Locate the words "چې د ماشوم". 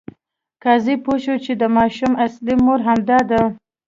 1.45-2.11